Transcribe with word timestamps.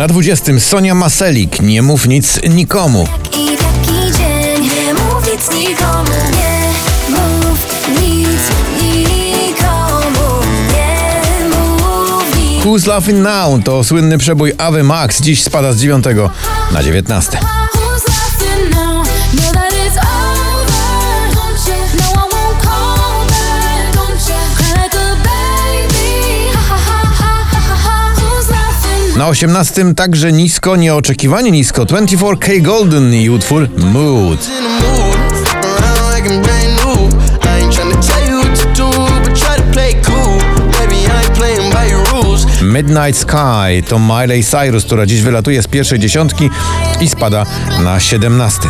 Na 0.00 0.08
20 0.08 0.60
Sonia 0.60 0.94
Maselik, 0.94 1.62
nie 1.62 1.82
mów 1.82 2.06
nic 2.08 2.40
nikomu. 2.48 3.08
I 3.32 3.56
taki 3.56 4.18
dzień 4.18 4.62
Nie 4.62 4.94
mów 4.94 5.32
nic 5.32 5.50
nikomu. 5.54 6.10
Nie 6.32 6.70
mów 7.10 7.66
nic 7.88 8.40
nikomu. 8.82 10.42
Nie 10.72 11.48
mów 11.48 12.36
nic 12.36 12.64
Who's 12.64 12.86
Laughing 12.86 13.18
Now? 13.18 13.64
To 13.64 13.84
słynny 13.84 14.18
przebój 14.18 14.52
Ave 14.58 14.82
Max, 14.82 15.20
dziś 15.22 15.42
spada 15.42 15.72
z 15.72 15.80
9 15.80 16.04
na 16.72 16.82
19. 16.82 17.38
Na 29.20 29.28
18 29.28 29.94
także 29.94 30.32
nisko, 30.32 30.76
nieoczekiwanie 30.76 31.50
nisko 31.50 31.84
24K 31.84 32.62
Golden 32.62 33.14
i 33.14 33.30
utwór 33.30 33.68
Mood. 33.78 34.48
Midnight 42.62 43.20
Sky 43.20 43.82
to 43.88 43.98
Miley 43.98 44.44
Cyrus, 44.44 44.84
która 44.84 45.06
dziś 45.06 45.22
wylatuje 45.22 45.62
z 45.62 45.66
pierwszej 45.66 45.98
dziesiątki 45.98 46.50
i 47.00 47.08
spada 47.08 47.46
na 47.84 48.00
17. 48.00 48.68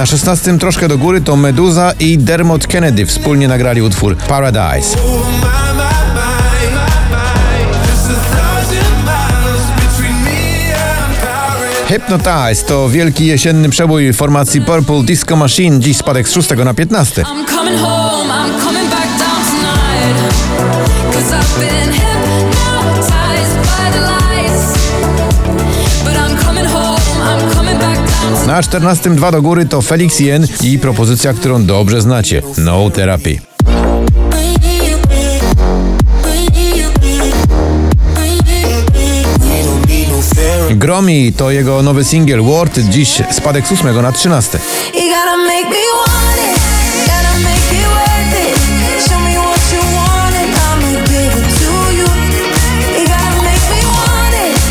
Na 0.00 0.06
16 0.06 0.58
troszkę 0.58 0.88
do 0.88 0.98
góry 0.98 1.20
to 1.20 1.36
Meduza 1.36 1.92
i 2.00 2.18
Dermot 2.18 2.66
Kennedy 2.66 3.06
wspólnie 3.06 3.48
nagrali 3.48 3.82
utwór 3.82 4.16
Paradise. 4.16 4.96
Hypnotize 11.86 12.64
to 12.68 12.88
wielki 12.88 13.26
jesienny 13.26 13.68
przebój 13.68 14.12
formacji 14.12 14.60
Purple 14.60 15.02
Disco 15.02 15.36
Machine, 15.36 15.80
dziś 15.80 15.96
spadek 15.96 16.28
z 16.28 16.32
6 16.32 16.50
na 16.64 16.74
15. 16.74 17.24
Na 28.60 28.64
14 28.64 29.10
dwa 29.10 29.30
do 29.30 29.42
góry 29.42 29.66
to 29.66 29.82
Felix 29.82 30.20
Jen 30.20 30.46
i 30.62 30.78
propozycja, 30.78 31.32
którą 31.32 31.64
dobrze 31.64 32.00
znacie 32.00 32.42
No 32.58 32.90
Therapy. 32.90 33.38
Gromi 40.70 41.32
to 41.32 41.50
jego 41.50 41.82
nowy 41.82 42.04
singiel 42.04 42.42
Word, 42.42 42.78
dziś 42.78 43.22
spadek 43.30 43.66
z 43.66 43.72
8 43.72 44.02
na 44.02 44.12
13. 44.12 44.58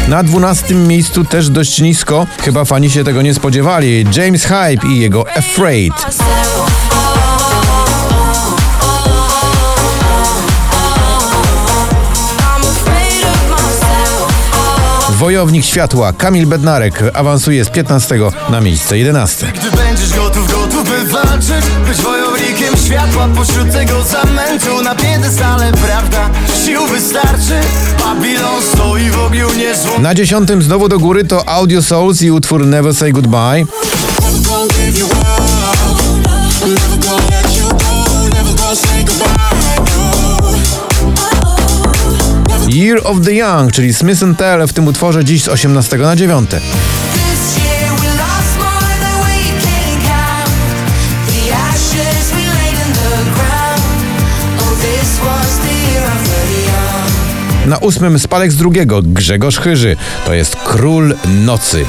Na 0.09 0.23
12 0.23 0.75
miejscu 0.75 1.23
też 1.23 1.49
dość 1.49 1.81
nisko, 1.81 2.27
chyba 2.41 2.65
fani 2.65 2.89
się 2.89 3.03
tego 3.03 3.21
nie 3.21 3.33
spodziewali, 3.33 4.05
James 4.15 4.43
Hype 4.43 4.88
i 4.88 4.99
jego 4.99 5.25
Afraid. 5.38 5.93
Wojownik 15.20 15.65
światła 15.65 16.14
Kamil 16.14 16.47
Bednarek 16.47 17.03
awansuje 17.14 17.65
z 17.65 17.70
15 17.70 18.15
na 18.49 18.61
miejsce 18.61 18.97
11. 18.97 19.47
Gdy 19.55 19.71
będziesz 19.71 20.14
gotów, 20.14 20.52
gotów 20.52 20.89
by 20.89 21.05
walczyć 21.05 21.65
Być 21.87 21.97
wojownikiem 22.02 22.77
światła 22.86 23.27
pośród 23.36 23.71
tego 23.71 24.03
zamętu 24.03 24.81
Na 24.83 24.95
piedestale, 24.95 25.71
prawda, 25.71 26.18
Na 30.02 30.15
dziesiątym 30.15 30.61
znowu 30.61 30.89
do 30.89 30.99
góry 30.99 31.26
to 31.26 31.49
Audio 31.49 31.83
Souls 31.83 32.21
i 32.21 32.32
utwór 32.32 32.65
Never 32.65 32.95
Say 32.95 33.11
Goodbye. 33.11 33.65
Year 42.67 43.02
of 43.04 43.17
the 43.26 43.33
Young, 43.33 43.71
czyli 43.71 43.93
Smith 43.93 44.21
Tell 44.38 44.67
w 44.67 44.73
tym 44.73 44.88
utworze 44.88 45.26
dziś 45.26 45.43
z 45.43 45.48
18 45.48 45.98
na 45.98 46.15
9. 46.15 46.49
Na 57.65 57.77
ósmym 57.77 58.20
spadek 58.20 58.52
z 58.52 58.55
drugiego 58.55 59.02
Grzegorz 59.03 59.59
Chyży. 59.59 59.95
To 60.25 60.33
jest 60.33 60.55
Król 60.55 61.15
Nocy. 61.45 61.86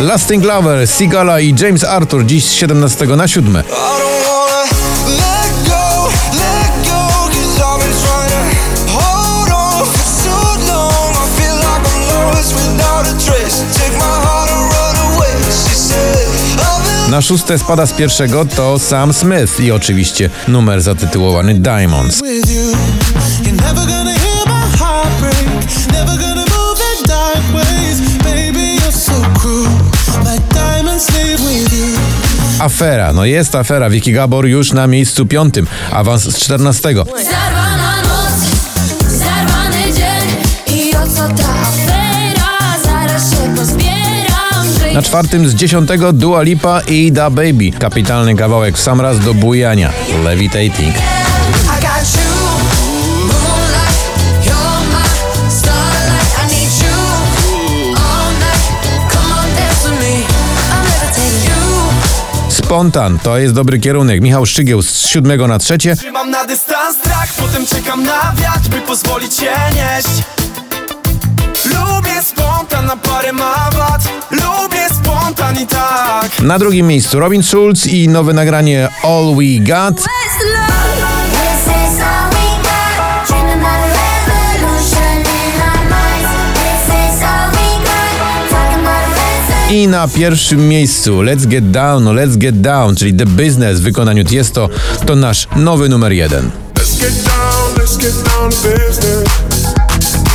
Lasting 0.00 0.44
Lover, 0.44 0.88
Sigala 0.88 1.40
i 1.40 1.54
James 1.60 1.84
Arthur 1.84 2.26
dziś 2.26 2.44
z 2.44 2.52
17 2.52 3.06
na 3.06 3.28
7. 3.28 3.62
Na 17.12 17.22
szóste 17.22 17.58
spada 17.58 17.86
z 17.86 17.92
pierwszego 17.92 18.44
to 18.44 18.78
Sam 18.78 19.12
Smith 19.12 19.60
i 19.60 19.72
oczywiście 19.72 20.30
numer 20.48 20.82
zatytułowany 20.82 21.54
Diamonds. 21.54 22.20
Afera, 32.58 33.12
no 33.12 33.24
jest 33.24 33.54
afera. 33.54 33.90
Vicky 33.90 34.12
Gabor 34.12 34.46
już 34.46 34.72
na 34.72 34.86
miejscu 34.86 35.26
piątym, 35.26 35.66
awans 35.90 36.22
z 36.22 36.38
14. 36.38 36.94
Na 44.94 45.02
czwartym 45.02 45.48
z 45.48 45.54
10 45.54 45.88
Dua 46.12 46.42
Lipa 46.42 46.80
i 46.80 47.12
Da 47.12 47.30
Baby. 47.30 47.70
Kapitalny 47.78 48.34
kawałek 48.34 48.76
w 48.76 48.80
sam 48.80 49.00
raz 49.00 49.20
do 49.20 49.34
bujania. 49.34 49.90
Levitating. 50.24 50.94
Spontan, 62.48 63.18
to 63.18 63.38
jest 63.38 63.54
dobry 63.54 63.78
kierunek. 63.78 64.20
Michał 64.20 64.46
Szczygieł 64.46 64.82
z 64.82 65.06
7 65.06 65.48
na 65.48 65.58
trzecie. 65.58 65.96
Trzymam 65.96 66.30
na 66.30 66.44
dystans 66.44 66.96
strach, 66.96 67.28
potem 67.36 67.66
czekam 67.66 68.04
na 68.04 68.32
wiatr, 68.36 68.68
by 68.70 68.80
pozwolić 68.80 69.34
się 69.36 69.50
nieść. 69.74 70.24
Lubię 71.64 72.22
spontan, 72.22 72.86
na 72.86 72.96
parę 72.96 73.32
ma 73.32 73.70
wad. 73.70 74.02
Lubię 74.30 74.81
spontan 75.02 75.62
i 75.62 75.66
tak. 75.66 76.40
Na 76.40 76.58
drugim 76.58 76.86
miejscu 76.86 77.20
Robin 77.20 77.42
Schulz 77.42 77.86
i 77.86 78.08
nowe 78.08 78.32
nagranie 78.32 78.88
All 79.02 79.34
We 79.36 79.58
Got. 79.58 80.04
I 89.70 89.88
na 89.88 90.08
pierwszym 90.08 90.68
miejscu 90.68 91.22
Let's 91.22 91.46
Get 91.46 91.70
Down, 91.70 92.04
Let's 92.04 92.36
Get 92.36 92.60
Down, 92.60 92.96
czyli 92.96 93.14
The 93.14 93.26
Business 93.26 93.80
w 93.80 93.82
wykonaniu 93.82 94.24
Tiesto, 94.24 94.68
to 95.06 95.16
nasz 95.16 95.48
nowy 95.56 95.88
numer 95.88 96.12
jeden. 96.12 96.50
Let's 96.74 96.98
get 96.98 97.24
down, 97.24 97.74
let's 97.76 97.96
get 97.96 98.12
down 98.24 98.50
business. 98.50 99.28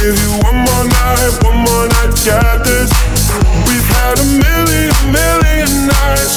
Give 0.02 0.24
you 0.24 0.48
one 0.50 0.58
more 0.58 0.84
night, 0.84 1.46
one 1.46 1.58
more 1.58 1.88
night, 1.88 2.26
got 2.26 2.64
this. 2.64 3.17
We've 3.68 3.90
had 4.00 4.18
a 4.20 4.26
million, 4.26 4.94
million 5.12 5.88
nights 5.88 6.37